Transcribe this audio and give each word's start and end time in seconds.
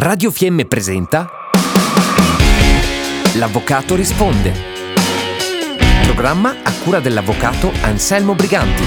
Radio 0.00 0.30
Fiemme 0.30 0.64
presenta 0.64 1.28
L'Avvocato 3.34 3.96
risponde. 3.96 4.52
Programma 6.04 6.54
a 6.62 6.72
cura 6.84 7.00
dell'avvocato 7.00 7.72
Anselmo 7.80 8.36
Briganti. 8.36 8.82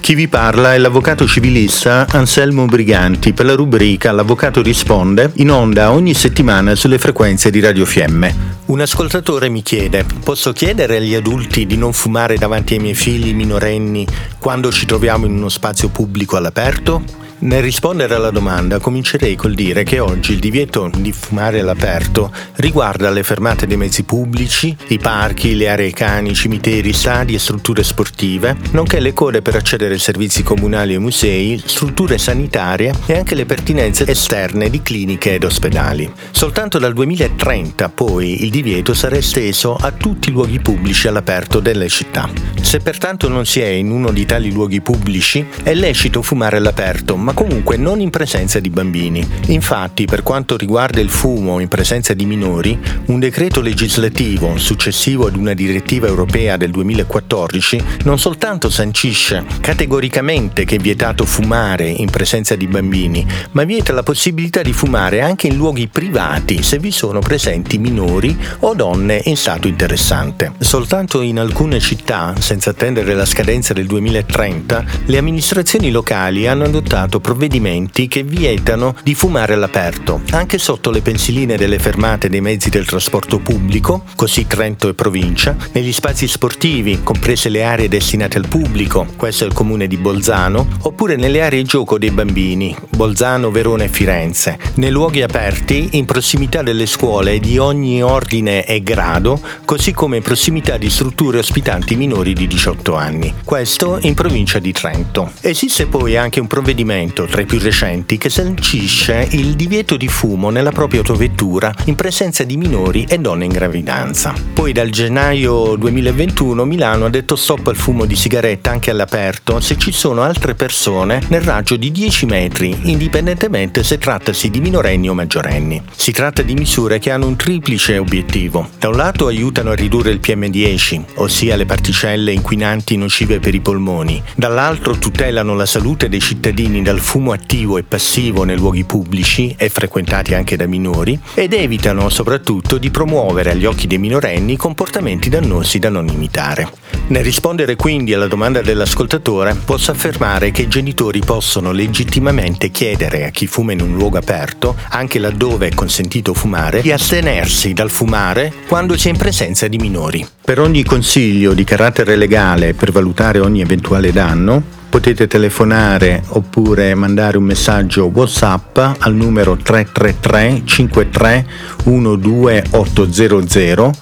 Chi 0.00 0.14
vi 0.14 0.28
parla 0.28 0.74
è 0.74 0.78
l'avvocato 0.78 1.26
civilista 1.26 2.06
Anselmo 2.10 2.66
Briganti 2.66 3.32
per 3.32 3.46
la 3.46 3.54
rubrica 3.54 4.12
L'Avvocato 4.12 4.60
risponde 4.60 5.32
in 5.36 5.50
onda 5.50 5.90
ogni 5.90 6.12
settimana 6.12 6.74
sulle 6.74 6.98
frequenze 6.98 7.48
di 7.48 7.60
Radio 7.60 7.86
Fiemme. 7.86 8.56
Un 8.66 8.82
ascoltatore 8.82 9.48
mi 9.48 9.62
chiede, 9.62 10.04
posso 10.22 10.52
chiedere 10.52 10.98
agli 10.98 11.14
adulti 11.14 11.64
di 11.64 11.78
non 11.78 11.94
fumare 11.94 12.36
davanti 12.36 12.74
ai 12.74 12.80
miei 12.80 12.94
figli 12.94 13.32
minorenni 13.32 14.06
quando 14.38 14.70
ci 14.70 14.84
troviamo 14.84 15.24
in 15.24 15.32
uno 15.32 15.48
spazio 15.48 15.88
pubblico 15.88 16.36
all'aperto? 16.36 17.27
Nel 17.40 17.62
rispondere 17.62 18.16
alla 18.16 18.30
domanda 18.30 18.80
comincerei 18.80 19.36
col 19.36 19.54
dire 19.54 19.84
che 19.84 20.00
oggi 20.00 20.32
il 20.32 20.40
divieto 20.40 20.90
di 20.92 21.12
fumare 21.12 21.60
all'aperto 21.60 22.32
riguarda 22.56 23.10
le 23.10 23.22
fermate 23.22 23.64
dei 23.68 23.76
mezzi 23.76 24.02
pubblici, 24.02 24.76
i 24.88 24.98
parchi, 24.98 25.54
le 25.54 25.68
aree 25.68 25.92
cani, 25.92 26.34
cimiteri, 26.34 26.92
stadi 26.92 27.34
e 27.34 27.38
strutture 27.38 27.84
sportive, 27.84 28.56
nonché 28.72 28.98
le 28.98 29.12
code 29.12 29.40
per 29.40 29.54
accedere 29.54 29.94
ai 29.94 30.00
servizi 30.00 30.42
comunali 30.42 30.94
e 30.94 30.98
musei, 30.98 31.62
strutture 31.64 32.18
sanitarie 32.18 32.92
e 33.06 33.16
anche 33.16 33.36
le 33.36 33.46
pertinenze 33.46 34.04
esterne 34.04 34.68
di 34.68 34.82
cliniche 34.82 35.34
ed 35.34 35.44
ospedali. 35.44 36.10
Soltanto 36.32 36.80
dal 36.80 36.92
2030 36.92 37.88
poi 37.90 38.42
il 38.42 38.50
divieto 38.50 38.94
sarà 38.94 39.16
esteso 39.16 39.76
a 39.76 39.92
tutti 39.92 40.30
i 40.30 40.32
luoghi 40.32 40.58
pubblici 40.58 41.06
all'aperto 41.06 41.60
delle 41.60 41.88
città. 41.88 42.28
Se 42.60 42.80
pertanto 42.80 43.28
non 43.28 43.46
si 43.46 43.60
è 43.60 43.68
in 43.68 43.92
uno 43.92 44.10
di 44.10 44.26
tali 44.26 44.50
luoghi 44.50 44.80
pubblici, 44.80 45.46
è 45.62 45.72
lecito 45.72 46.20
fumare 46.20 46.56
all'aperto, 46.56 47.16
ma 47.28 47.34
comunque 47.34 47.76
non 47.76 48.00
in 48.00 48.08
presenza 48.08 48.58
di 48.58 48.70
bambini. 48.70 49.22
Infatti, 49.48 50.06
per 50.06 50.22
quanto 50.22 50.56
riguarda 50.56 50.98
il 50.98 51.10
fumo 51.10 51.60
in 51.60 51.68
presenza 51.68 52.14
di 52.14 52.24
minori, 52.24 52.78
un 53.08 53.18
decreto 53.18 53.60
legislativo 53.60 54.56
successivo 54.56 55.26
ad 55.26 55.36
una 55.36 55.52
direttiva 55.52 56.06
europea 56.06 56.56
del 56.56 56.70
2014 56.70 57.82
non 58.04 58.18
soltanto 58.18 58.70
sancisce 58.70 59.44
categoricamente 59.60 60.64
che 60.64 60.76
è 60.76 60.78
vietato 60.78 61.26
fumare 61.26 61.86
in 61.88 62.08
presenza 62.08 62.56
di 62.56 62.66
bambini, 62.66 63.26
ma 63.50 63.64
vieta 63.64 63.92
la 63.92 64.02
possibilità 64.02 64.62
di 64.62 64.72
fumare 64.72 65.20
anche 65.20 65.48
in 65.48 65.56
luoghi 65.56 65.86
privati 65.86 66.62
se 66.62 66.78
vi 66.78 66.90
sono 66.90 67.18
presenti 67.18 67.76
minori 67.76 68.34
o 68.60 68.74
donne 68.74 69.20
in 69.26 69.36
stato 69.36 69.68
interessante. 69.68 70.52
Soltanto 70.60 71.20
in 71.20 71.38
alcune 71.38 71.78
città, 71.78 72.32
senza 72.38 72.70
attendere 72.70 73.12
la 73.12 73.26
scadenza 73.26 73.74
del 73.74 73.86
2030, 73.86 74.84
le 75.04 75.18
amministrazioni 75.18 75.90
locali 75.90 76.46
hanno 76.46 76.64
adottato 76.64 77.16
adottato 77.18 77.20
provvedimenti 77.20 78.08
che 78.08 78.22
vietano 78.22 78.94
di 79.02 79.14
fumare 79.14 79.54
all'aperto, 79.54 80.22
anche 80.30 80.58
sotto 80.58 80.90
le 80.90 81.02
pensiline 81.02 81.56
delle 81.56 81.78
fermate 81.78 82.28
dei 82.28 82.40
mezzi 82.40 82.70
del 82.70 82.86
trasporto 82.86 83.38
pubblico, 83.38 84.04
così 84.16 84.46
Trento 84.46 84.88
e 84.88 84.94
provincia, 84.94 85.56
negli 85.72 85.92
spazi 85.92 86.26
sportivi, 86.26 87.00
comprese 87.02 87.48
le 87.48 87.64
aree 87.64 87.88
destinate 87.88 88.38
al 88.38 88.48
pubblico, 88.48 89.06
questo 89.16 89.44
è 89.44 89.46
il 89.46 89.52
comune 89.52 89.86
di 89.86 89.96
Bolzano, 89.96 90.66
oppure 90.82 91.16
nelle 91.16 91.42
aree 91.42 91.62
gioco 91.62 91.98
dei 91.98 92.10
bambini, 92.10 92.74
Bolzano, 92.90 93.50
Verona 93.50 93.84
e 93.84 93.88
Firenze, 93.88 94.58
nei 94.74 94.90
luoghi 94.90 95.22
aperti 95.22 95.90
in 95.92 96.06
prossimità 96.06 96.62
delle 96.62 96.86
scuole 96.86 97.38
di 97.40 97.58
ogni 97.58 98.02
ordine 98.02 98.64
e 98.64 98.82
grado, 98.82 99.40
così 99.64 99.92
come 99.92 100.16
in 100.16 100.22
prossimità 100.22 100.76
di 100.76 100.88
strutture 100.88 101.38
ospitanti 101.38 101.94
minori 101.94 102.32
di 102.32 102.46
18 102.46 102.94
anni. 102.94 103.34
Questo 103.44 103.98
in 104.02 104.14
provincia 104.14 104.58
di 104.58 104.72
Trento. 104.72 105.32
Esiste 105.40 105.86
poi 105.86 106.16
anche 106.16 106.40
un 106.40 106.46
provvedimento 106.46 107.07
regolamento 107.08 107.24
tra 107.24 107.40
i 107.40 107.46
più 107.46 107.58
recenti 107.58 108.18
che 108.18 108.28
sancisce 108.28 109.26
il 109.32 109.54
divieto 109.54 109.96
di 109.96 110.08
fumo 110.08 110.50
nella 110.50 110.70
propria 110.70 111.00
autovettura 111.00 111.72
in 111.84 111.96
presenza 111.96 112.44
di 112.44 112.56
minori 112.56 113.06
e 113.08 113.18
donne 113.18 113.44
in 113.44 113.52
gravidanza. 113.52 114.34
Poi 114.52 114.72
dal 114.72 114.90
gennaio 114.90 115.76
2021 115.76 116.64
Milano 116.64 117.06
ha 117.06 117.10
detto 117.10 117.36
stop 117.36 117.68
al 117.68 117.76
fumo 117.76 118.04
di 118.04 118.16
sigaretta 118.16 118.70
anche 118.70 118.90
all'aperto 118.90 119.60
se 119.60 119.76
ci 119.76 119.92
sono 119.92 120.22
altre 120.22 120.54
persone 120.54 121.22
nel 121.28 121.40
raggio 121.40 121.76
di 121.76 121.90
10 121.90 122.26
metri, 122.26 122.76
indipendentemente 122.82 123.82
se 123.82 123.98
trattasi 123.98 124.50
di 124.50 124.60
minorenni 124.60 125.08
o 125.08 125.14
maggiorenni. 125.14 125.82
Si 125.94 126.12
tratta 126.12 126.42
di 126.42 126.54
misure 126.54 126.98
che 126.98 127.10
hanno 127.10 127.26
un 127.26 127.36
triplice 127.36 127.98
obiettivo. 127.98 128.68
Da 128.78 128.88
un 128.88 128.96
lato 128.96 129.26
aiutano 129.26 129.70
a 129.70 129.74
ridurre 129.74 130.10
il 130.10 130.20
PM10, 130.22 131.02
ossia 131.16 131.56
le 131.56 131.66
particelle 131.66 132.32
inquinanti 132.32 132.96
nocive 132.96 133.38
per 133.38 133.54
i 133.54 133.60
polmoni, 133.60 134.22
dall'altro 134.34 134.96
tutelano 134.98 135.54
la 135.54 135.66
salute 135.66 136.08
dei 136.08 136.20
cittadini 136.20 136.82
dal 136.82 136.97
dal 136.98 137.06
fumo 137.06 137.30
attivo 137.30 137.78
e 137.78 137.84
passivo 137.84 138.42
nei 138.42 138.56
luoghi 138.56 138.82
pubblici 138.82 139.54
e 139.56 139.68
frequentati 139.68 140.34
anche 140.34 140.56
da 140.56 140.66
minori 140.66 141.18
ed 141.34 141.52
evitano 141.52 142.08
soprattutto 142.08 142.76
di 142.76 142.90
promuovere 142.90 143.52
agli 143.52 143.66
occhi 143.66 143.86
dei 143.86 143.98
minorenni 143.98 144.56
comportamenti 144.56 145.28
dannosi 145.28 145.78
da 145.78 145.90
non 145.90 146.08
imitare. 146.08 146.68
Nel 147.08 147.22
rispondere 147.22 147.76
quindi 147.76 148.14
alla 148.14 148.26
domanda 148.26 148.62
dell'ascoltatore, 148.62 149.54
posso 149.64 149.92
affermare 149.92 150.50
che 150.50 150.62
i 150.62 150.68
genitori 150.68 151.20
possono 151.20 151.70
legittimamente 151.70 152.70
chiedere 152.70 153.24
a 153.26 153.30
chi 153.30 153.46
fuma 153.46 153.72
in 153.72 153.80
un 153.80 153.94
luogo 153.94 154.18
aperto, 154.18 154.74
anche 154.88 155.20
laddove 155.20 155.68
è 155.68 155.74
consentito 155.74 156.34
fumare, 156.34 156.82
di 156.82 156.90
astenersi 156.90 157.74
dal 157.74 157.90
fumare 157.90 158.52
quando 158.66 158.96
si 158.96 159.06
è 159.06 159.10
in 159.12 159.16
presenza 159.16 159.68
di 159.68 159.78
minori. 159.78 160.26
Per 160.44 160.58
ogni 160.58 160.82
consiglio 160.82 161.54
di 161.54 161.62
carattere 161.62 162.16
legale 162.16 162.74
per 162.74 162.90
valutare 162.90 163.38
ogni 163.38 163.60
eventuale 163.60 164.10
danno, 164.10 164.77
potete 164.88 165.26
telefonare 165.26 166.22
oppure 166.28 166.94
mandare 166.94 167.36
un 167.36 167.44
messaggio 167.44 168.10
WhatsApp 168.12 168.78
al 168.98 169.14
numero 169.14 169.56
333 169.56 170.62
53 170.64 171.46
12800 171.84 173.92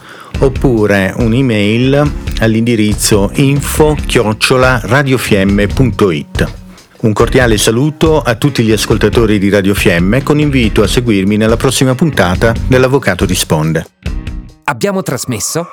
oppure 0.40 1.14
un'email 1.16 2.12
all'indirizzo 2.40 3.30
info 3.34 3.96
radiofiemme.it. 4.82 6.52
Un 6.98 7.12
cordiale 7.12 7.58
saluto 7.58 8.22
a 8.22 8.34
tutti 8.36 8.62
gli 8.62 8.72
ascoltatori 8.72 9.38
di 9.38 9.48
Radio 9.48 9.74
Fiemme 9.74 10.22
con 10.22 10.38
invito 10.38 10.82
a 10.82 10.86
seguirmi 10.86 11.36
nella 11.36 11.56
prossima 11.56 11.94
puntata 11.94 12.54
dell'Avvocato 12.66 13.24
risponde. 13.24 13.86
Abbiamo 14.64 15.02
trasmesso 15.02 15.66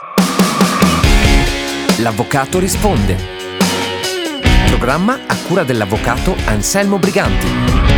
L'Avvocato 1.99 2.59
risponde 2.59 3.32
programma 4.83 5.21
a 5.25 5.37
cura 5.47 5.63
dell'avvocato 5.63 6.35
Anselmo 6.45 6.99
Briganti. 6.99 7.92